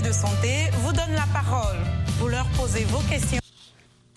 [0.00, 1.76] et de santé vous donne la parole.
[2.18, 3.38] Vous leur posez vos questions.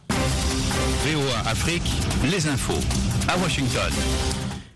[0.09, 1.83] VOA Afrique,
[2.29, 2.79] les infos
[3.27, 3.91] à Washington.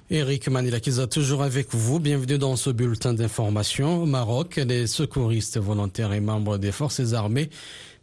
[0.09, 1.99] Eric Manilakiza, toujours avec vous.
[1.99, 4.04] Bienvenue dans ce bulletin d'information.
[4.04, 7.50] Au Maroc, les secouristes volontaires et membres des forces armées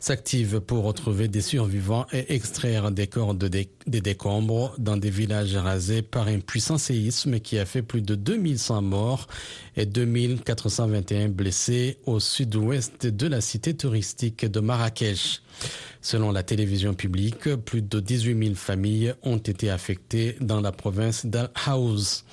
[0.05, 5.57] s'activent pour retrouver des survivants et extraire des corps de des décombres dans des villages
[5.57, 9.27] rasés par un puissant séisme qui a fait plus de 2100 morts
[9.77, 15.40] et 2421 blessés au sud-ouest de la cité touristique de Marrakech.
[16.03, 21.25] Selon la télévision publique, plus de 18 000 familles ont été affectées dans la province
[21.25, 22.25] d'Al-Haouz.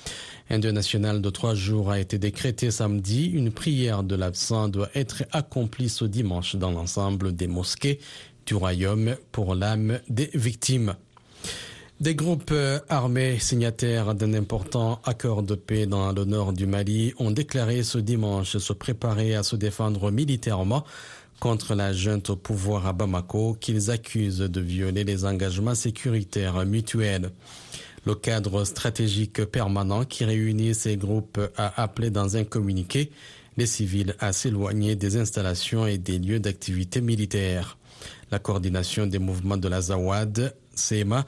[0.52, 3.30] Un deuil national de trois jours a été décrété samedi.
[3.30, 7.98] Une prière de l'absent doit être accomplie ce dimanche dans l'ensemble des mosquées
[8.44, 10.94] du royaume pour l'âme des victimes.
[12.00, 12.52] Des groupes
[12.90, 17.96] armés signataires d'un important accord de paix dans le nord du Mali ont déclaré ce
[17.96, 20.84] dimanche se préparer à se défendre militairement
[21.40, 27.30] contre la junte au pouvoir à Bamako qu'ils accusent de violer les engagements sécuritaires mutuels.
[28.04, 33.10] Le cadre stratégique permanent qui réunit ces groupes a appelé dans un communiqué
[33.56, 37.78] les civils à s'éloigner des installations et des lieux d'activité militaire.
[38.30, 41.24] La coordination des mouvements de la Zawad, CEMA,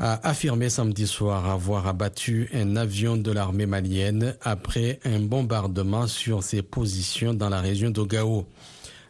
[0.00, 6.42] a affirmé samedi soir avoir abattu un avion de l'armée malienne après un bombardement sur
[6.42, 8.46] ses positions dans la région d'Ogao.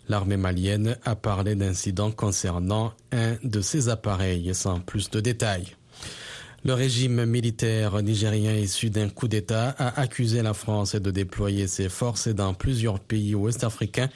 [0.09, 5.78] L'armée malienne a parlé d'incidents concernant un de ses appareils sans plus de détails.
[6.65, 11.89] Le régime militaire nigérien issu d'un coup d'État a accusé la France de déployer ses
[11.89, 14.09] forces dans plusieurs pays ouest africains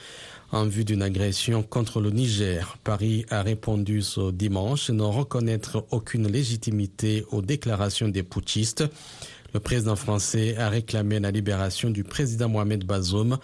[0.51, 2.77] en vue d'une agression contre le Niger.
[2.83, 8.83] Paris a répondu ce dimanche ne reconnaître aucune légitimité aux déclarations des putschistes.
[9.53, 13.37] Le président français a réclamé la libération du président Mohamed Bazoum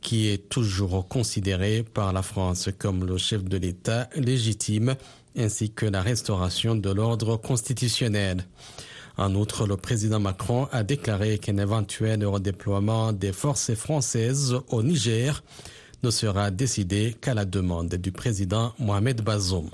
[0.00, 4.94] qui est toujours considéré par la France comme le chef de l'État légitime,
[5.36, 8.44] ainsi que la restauration de l'ordre constitutionnel.
[9.16, 15.42] En outre, le président Macron a déclaré qu'un éventuel redéploiement des forces françaises au Niger
[16.02, 19.70] ne sera décidé qu'à la demande du président Mohamed Bazoum.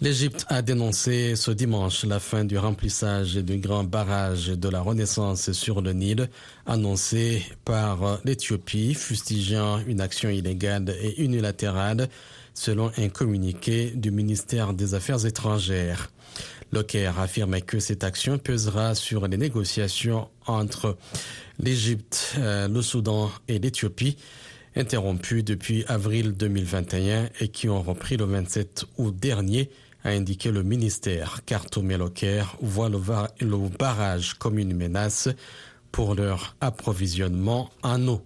[0.00, 5.52] L'Égypte a dénoncé ce dimanche la fin du remplissage du grand barrage de la Renaissance
[5.52, 6.28] sur le Nil,
[6.66, 12.08] annoncé par l'Éthiopie, fustigeant une action illégale et unilatérale,
[12.54, 16.10] selon un communiqué du ministère des Affaires étrangères.
[16.72, 20.96] Le Caire affirme que cette action pesera sur les négociations entre
[21.58, 24.16] l'Égypte, le Soudan et l'Éthiopie
[24.76, 29.70] interrompues depuis avril 2021 et qui ont repris le 27 août dernier,
[30.04, 31.40] a indiqué le ministère.
[31.46, 35.28] Khartoum et Caire voient le barrage comme une menace
[35.92, 38.22] pour leur approvisionnement en eau.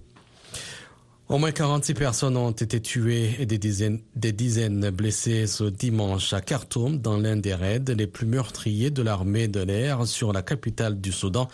[1.29, 6.33] Au moins 46 personnes ont été tuées et des dizaines, des dizaines blessées ce dimanche
[6.33, 10.41] à Khartoum dans l'un des raids les plus meurtriers de l'armée de l'air sur la
[10.41, 11.49] capitale du Soudan,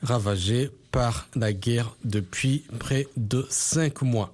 [0.00, 4.32] ravagée par la guerre depuis près de cinq mois.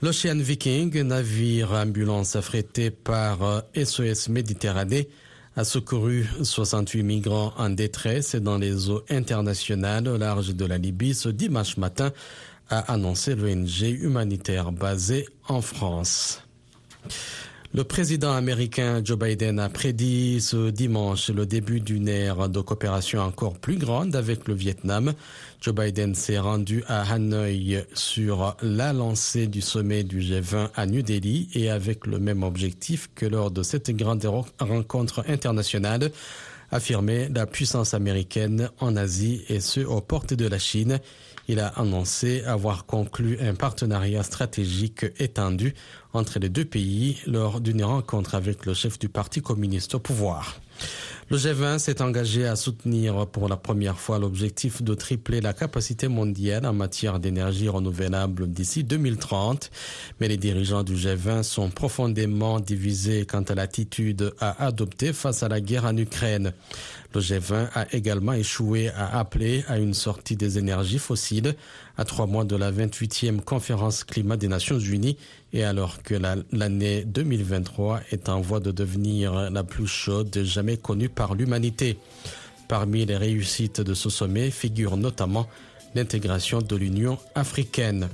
[0.00, 5.08] L'Ocean Viking, navire ambulance affrété par SOS Méditerranée,
[5.56, 11.14] a secouru 68 migrants en détresse dans les eaux internationales au large de la Libye
[11.14, 12.12] ce dimanche matin,
[12.72, 16.42] a annoncé l'ONG humanitaire basée en France.
[17.74, 23.20] Le président américain Joe Biden a prédit ce dimanche le début d'une ère de coopération
[23.20, 25.12] encore plus grande avec le Vietnam.
[25.60, 31.02] Joe Biden s'est rendu à Hanoï sur la lancée du sommet du G20 à New
[31.02, 34.24] Delhi et avec le même objectif que lors de cette grande
[34.58, 36.10] rencontre internationale
[36.70, 41.00] affirmer la puissance américaine en Asie et ce aux portes de la Chine.
[41.48, 45.74] Il a annoncé avoir conclu un partenariat stratégique étendu
[46.12, 50.60] entre les deux pays lors d'une rencontre avec le chef du Parti communiste au pouvoir.
[51.30, 56.08] Le G20 s'est engagé à soutenir pour la première fois l'objectif de tripler la capacité
[56.08, 59.70] mondiale en matière d'énergie renouvelable d'ici 2030,
[60.20, 65.48] mais les dirigeants du G20 sont profondément divisés quant à l'attitude à adopter face à
[65.48, 66.52] la guerre en Ukraine.
[67.14, 71.54] Le G20 a également échoué à appeler à une sortie des énergies fossiles
[71.98, 75.18] à trois mois de la 28e conférence climat des Nations Unies
[75.52, 76.14] et alors que
[76.52, 81.98] l'année 2023 est en voie de devenir la plus chaude jamais connue par l'humanité.
[82.66, 85.46] Parmi les réussites de ce sommet figure notamment
[85.94, 88.08] l'intégration de l'Union africaine.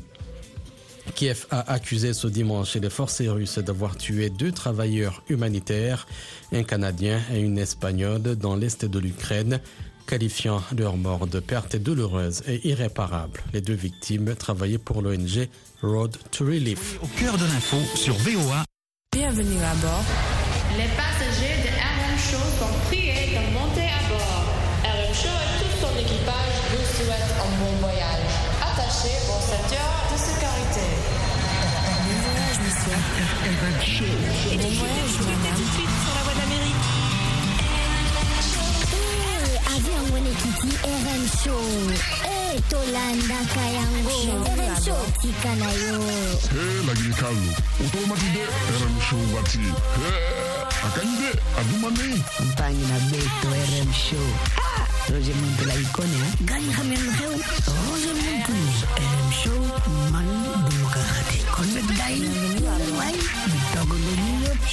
[1.15, 6.07] Kiev a accusé ce dimanche les forces russes d'avoir tué deux travailleurs humanitaires,
[6.53, 9.61] un Canadien et une Espagnole dans l'est de l'Ukraine,
[10.07, 13.41] qualifiant leur mort de perte douloureuse et irréparable.
[13.53, 15.49] Les deux victimes travaillaient pour l'ONG
[15.83, 16.99] Road to Relief.
[17.03, 18.65] Au cœur de l'info sur VOA.
[19.13, 20.05] Bienvenue à bord.
[20.77, 24.45] Les passagers de RM Show sont priés de monter à bord.
[24.85, 28.33] RM Show et tout son équipage vous souhaitent un bon voyage.
[28.63, 29.88] Attachez vos ceintures
[33.79, 34.07] monsieur.
[34.07, 35.63] Bon voyage, madame.
[36.03, 36.85] sur la voie d'Amérique.
[39.75, 41.65] avion mwenyekiti RM Show.
[42.25, 44.17] Eh, tolanda kayango.
[44.57, 46.01] RM Show tika nayo.
[46.51, 49.59] Hey, lakini Carlo, utomatide RM show bati.
[49.59, 51.31] Hey, akande
[51.61, 52.25] adumane.
[52.41, 57.33] mpanyi na beto rm show Ah, roger muntu la ikone ha Gani hamil heu.
[57.91, 58.53] roger muntu
[58.97, 59.61] rm show
[60.13, 60.27] man
[60.69, 62.21] demokrati konbe dai
[62.99, 63.15] wai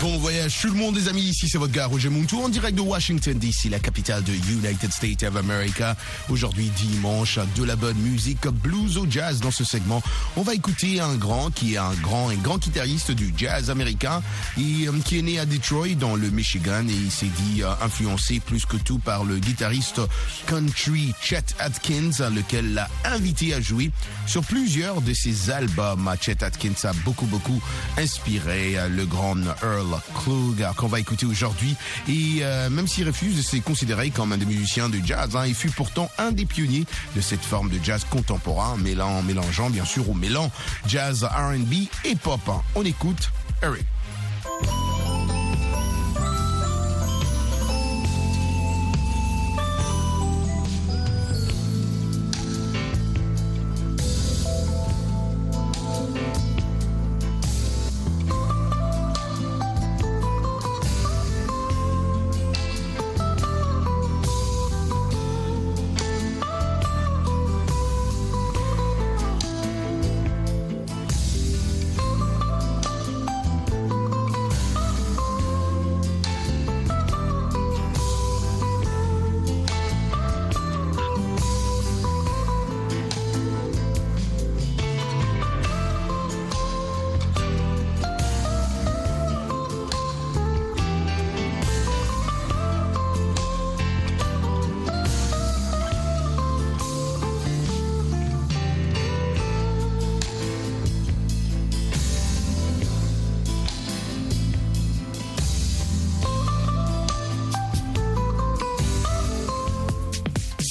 [0.00, 2.74] Bon voyage tout le monde les amis, ici c'est votre gars Roger Muntou en direct
[2.74, 5.94] de Washington DC, la capitale de United States of America.
[6.30, 10.02] Aujourd'hui dimanche, de la bonne musique blues au jazz dans ce segment.
[10.38, 14.22] On va écouter un grand qui est un grand et grand guitariste du jazz américain
[14.56, 17.70] et euh, qui est né à Detroit dans le Michigan et il s'est dit euh,
[17.82, 20.00] influencé plus que tout par le guitariste
[20.46, 23.90] country Chet Atkins, lequel l'a invité à jouer
[24.26, 26.10] sur plusieurs de ses albums.
[26.22, 27.60] Chet Atkins a beaucoup beaucoup
[27.98, 31.74] inspiré euh, le grand Earl Klug qu'on va écouter aujourd'hui.
[32.08, 35.44] Et euh, même s'il refuse de se considérer comme un des musiciens de jazz, hein,
[35.46, 36.84] il fut pourtant un des pionniers
[37.16, 40.50] de cette forme de jazz contemporain, mêlant, mélangeant bien sûr au mélange
[40.86, 42.40] jazz, R&B et pop.
[42.48, 42.62] hein.
[42.74, 43.30] On écoute
[43.62, 43.84] Eric.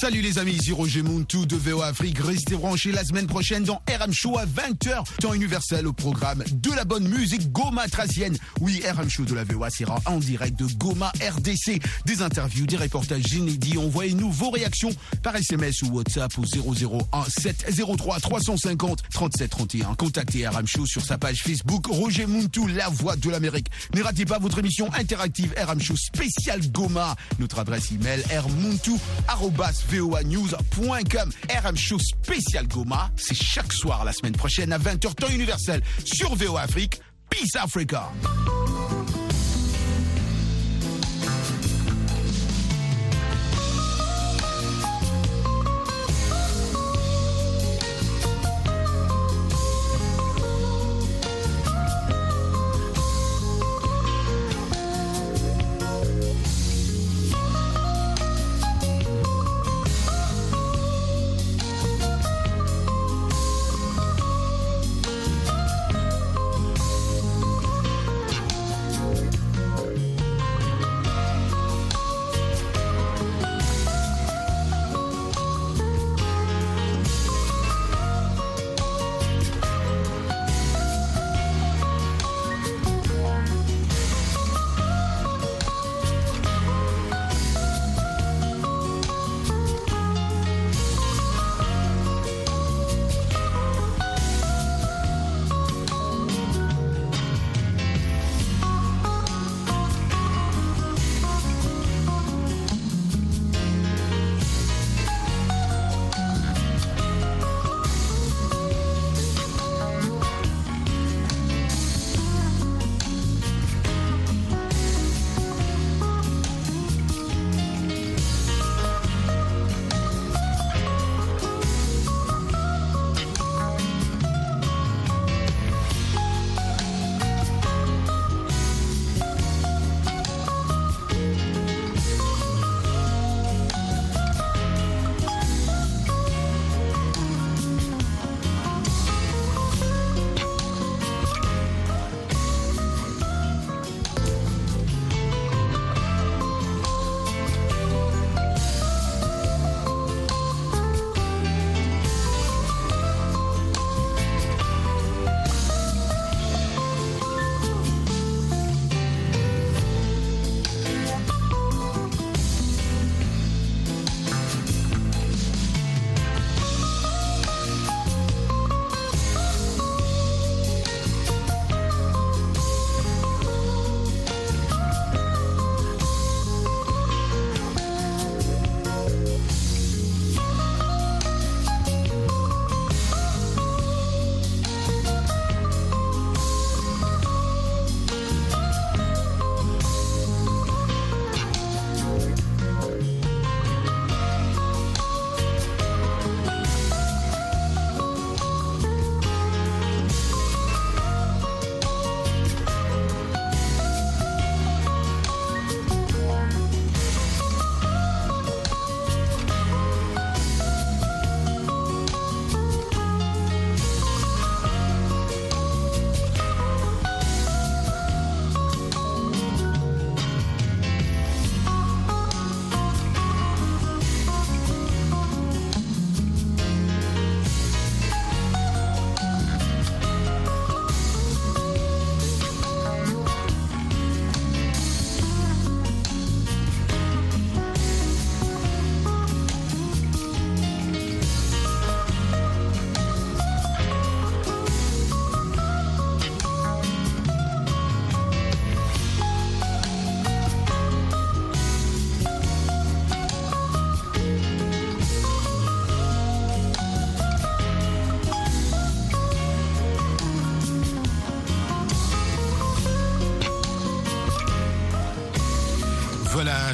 [0.00, 2.20] Salut les amis, ici Roger Mountou de VO Afrique.
[2.20, 6.70] Restez branchés la semaine prochaine dans RM Show à 20h, temps universel au programme de
[6.72, 8.34] la bonne musique Goma tracienne.
[8.62, 11.82] Oui, RM Show de la VOA sera en direct de Goma RDC.
[12.06, 13.76] Des interviews, des reportages inédits.
[13.76, 14.88] Envoyez-nous vos réactions
[15.22, 19.94] par SMS ou WhatsApp au 001 703 350 37 31.
[19.96, 23.66] Contactez RM Show sur sa page Facebook Roger Mountou, la voix de l'Amérique.
[23.94, 27.16] Ne ratez pas votre émission interactive RM Show spécial Goma.
[27.38, 28.24] Notre adresse email
[30.00, 31.30] rmontou@voanews.com.
[31.48, 36.34] RM Show spécial Goma, c'est chaque soir la semaine prochaine à 20h temps universel sur
[36.34, 37.00] VOA Afrique.
[37.28, 38.10] Peace Africa.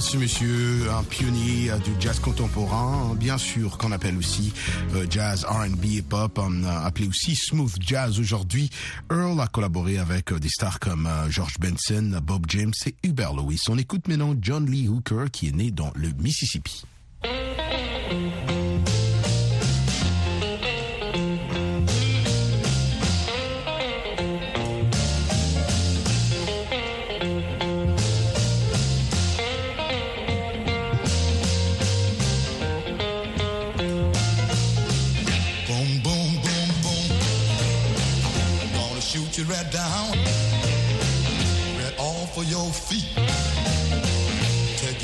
[0.07, 4.53] Ce monsieur, un pionnier euh, du jazz contemporain, bien sûr, qu'on appelle aussi
[4.95, 8.71] euh, jazz, R&B et pop, on appelé aussi smooth jazz aujourd'hui.
[9.11, 13.63] Earl a collaboré avec euh, des stars comme George Benson, Bob James et Hubert Lewis.
[13.69, 16.85] On écoute maintenant John Lee Hooker qui est né dans le Mississippi.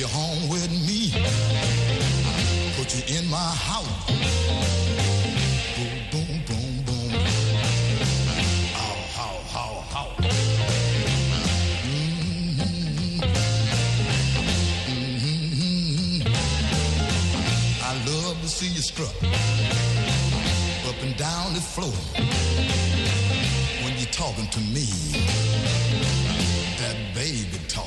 [0.02, 1.12] You home with me.
[2.76, 3.36] Put you in my
[3.70, 4.06] house.
[5.76, 7.10] Boom, boom, boom, boom.
[8.78, 10.06] How, how, how, how.
[11.86, 12.62] Mhm.
[14.90, 16.26] Mhm.
[17.80, 19.14] I love to see you strut
[20.88, 21.96] up and down the floor
[23.84, 24.86] when you're talking to me.
[26.80, 27.81] That baby talk.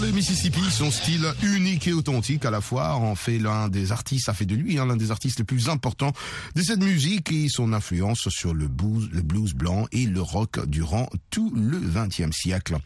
[0.00, 4.28] Le Mississippi, son style unique et authentique à la fois en fait l'un des artistes,
[4.28, 6.12] a fait de lui hein, l'un des artistes les plus importants
[6.54, 10.64] de cette musique et son influence sur le blues, le blues blanc et le rock
[10.66, 12.76] durant tout le XXe siècle.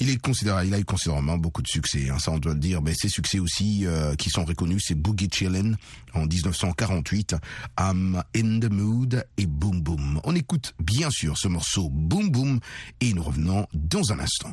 [0.00, 2.60] Il est considéré, il a eu considérablement beaucoup de succès, hein, ça on doit le
[2.60, 2.82] dire.
[2.82, 5.74] Mais ses succès aussi euh, qui sont reconnus, c'est Boogie Chillin'
[6.14, 7.36] en 1948,
[7.78, 10.20] I'm in the Mood et Boom Boom.
[10.24, 12.60] On écoute bien sûr ce morceau Boom Boom
[13.00, 14.52] et nous revenons dans un instant.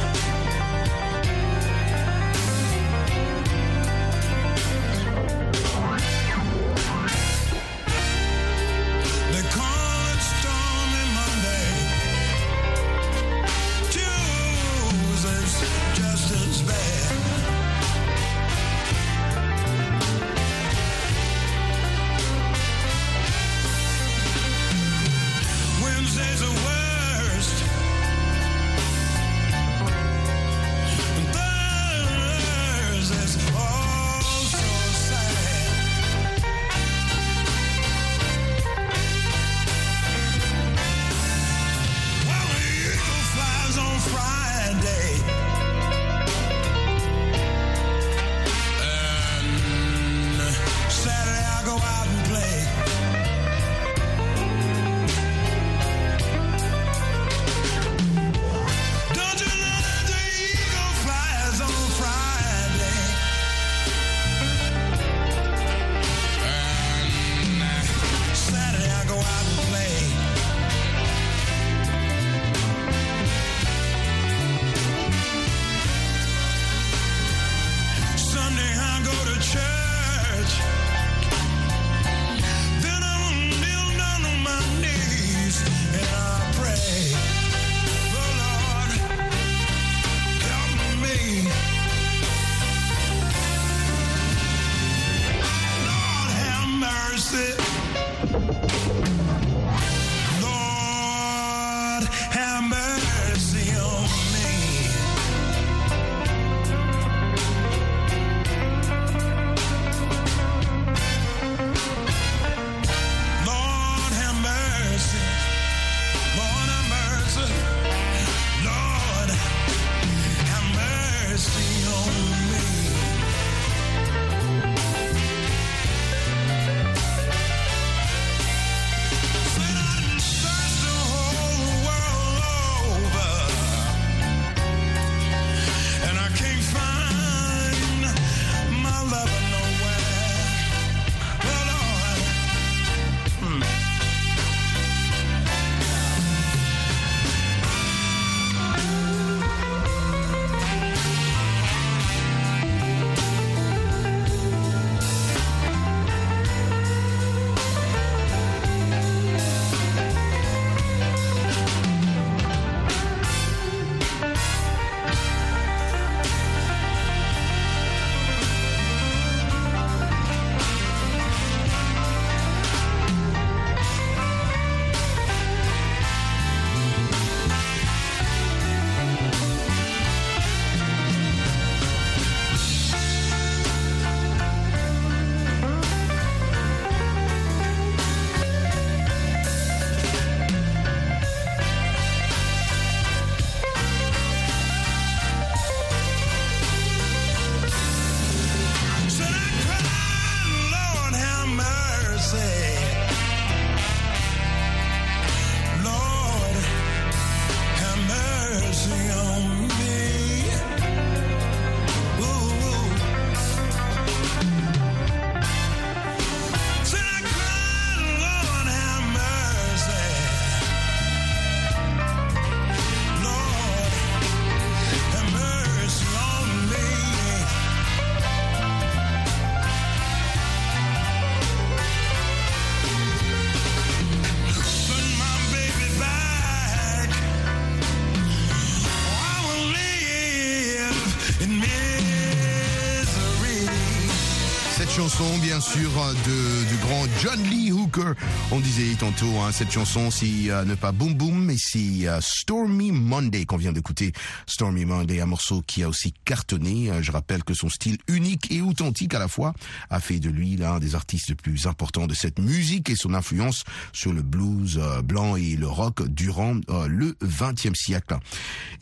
[245.01, 245.89] chanson, bien sûr,
[246.27, 248.13] de, du grand John Lee Hooker.
[248.51, 252.21] On disait tantôt, hein, cette chanson, c'est euh, ne pas Boom Boom, mais c'est euh,
[252.21, 254.11] Stormy Monday qu'on vient d'écouter.
[254.45, 256.91] Stormy Monday, un morceau qui a aussi cartonné.
[256.91, 259.55] Euh, Je rappelle que son style unique et authentique à la fois
[259.89, 263.15] a fait de lui l'un des artistes les plus importants de cette musique et son
[263.15, 266.53] influence sur le blues euh, blanc et le rock durant
[266.87, 268.17] le XXe siècle.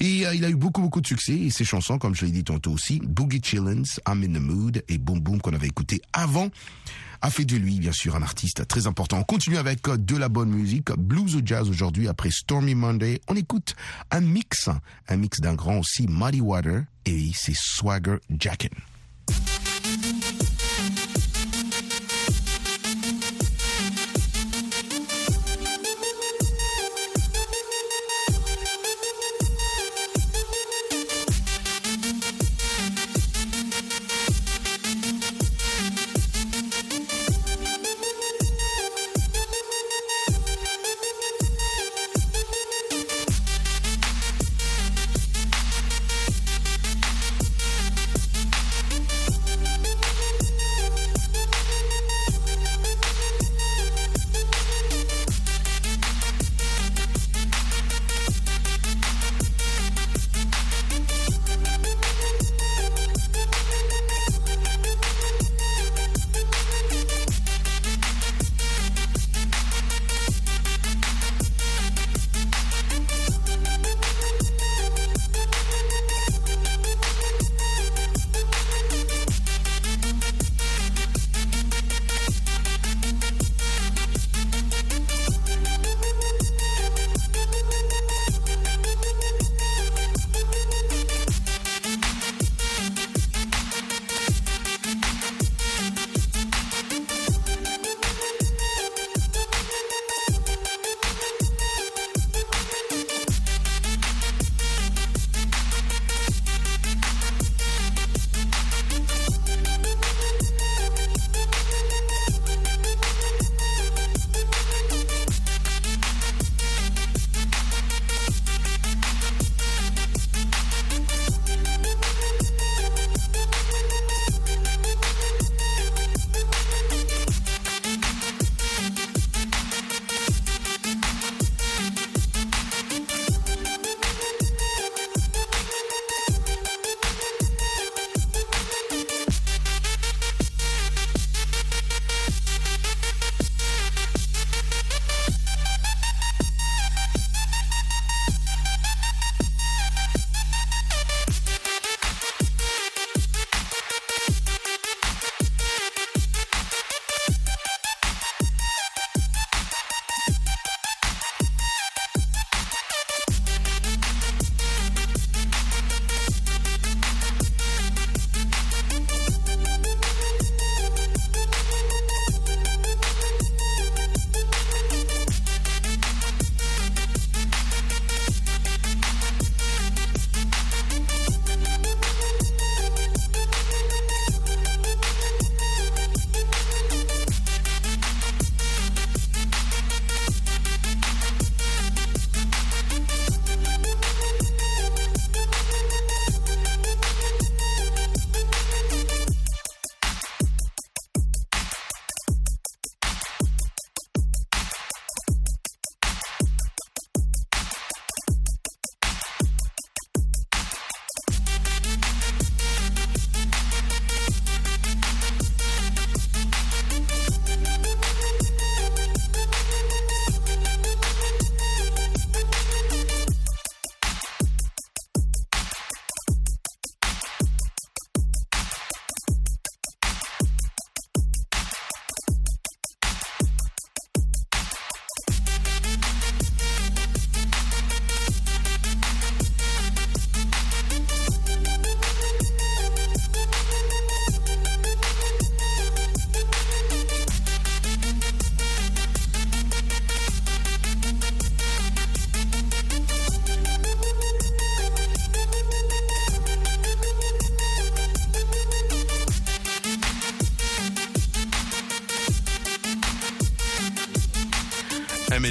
[0.02, 2.44] Et il a eu beaucoup beaucoup de succès et ses chansons, comme je l'ai dit
[2.44, 6.50] tantôt aussi, Boogie Chillins, I'm in the Mood et Boom Boom qu'on avait écouté avant
[7.22, 9.18] a fait de lui, bien sûr, un artiste très important.
[9.18, 13.20] On continue avec euh, de la bonne musique, blues ou jazz aujourd'hui, après Stormy Monday.
[13.28, 13.76] On écoute
[14.12, 14.70] un mix,
[15.08, 18.70] un mix d'un grand aussi, Muddy Water, et c'est Swagger Jackin'.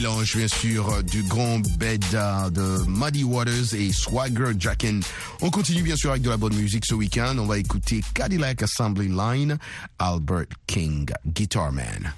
[0.00, 5.00] Mélange, bien sûr, du grand bed euh, de Muddy Waters et Swagger Jackin.
[5.40, 7.36] On continue, bien sûr, avec de la bonne musique ce week-end.
[7.36, 9.58] On va écouter Cadillac Assembly Line,
[9.98, 12.12] Albert King, Guitar Man.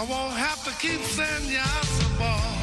[0.00, 2.59] I won't have to keep saying yes ball.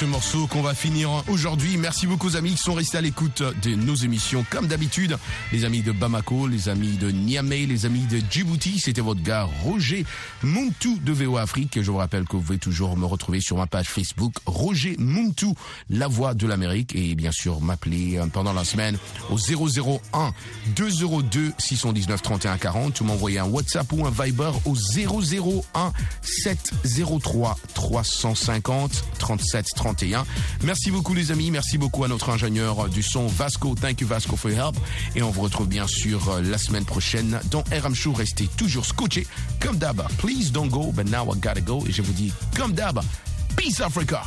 [0.00, 1.78] Ce morceau qu'on va finir aujourd'hui.
[1.78, 5.16] Merci beaucoup aux amis qui sont restés à l'écoute de nos émissions comme d'habitude.
[5.52, 8.78] Les amis de Bamako, les amis de Niamey, les amis de Djibouti.
[8.78, 10.04] C'était votre gars Roger
[10.42, 11.80] Muntu de VOA Afrique.
[11.80, 15.46] Je vous rappelle que vous pouvez toujours me retrouver sur ma page Facebook Roger Muntu,
[15.88, 16.94] la voix de l'Amérique.
[16.94, 18.98] Et bien sûr m'appeler euh, pendant la semaine
[19.30, 20.34] au 001
[20.74, 29.04] 202 619 31 40 ou m'envoyer un WhatsApp ou un Viber au 001 703 350
[29.18, 30.26] 37 31.
[30.64, 33.76] Merci beaucoup les amis, merci beaucoup à notre ingénieur du son Vasco.
[33.80, 34.76] Thank you Vasco for your help.
[35.14, 37.94] Et on vous retrouve bien sûr euh, la semaine prochaine dans RM.
[38.14, 39.26] Restez toujours scotché
[39.60, 40.02] comme d'hab.
[40.18, 41.84] Please don't go, but now I gotta go.
[41.88, 43.00] Et je vous dis comme d'hab,
[43.56, 44.22] peace Africa.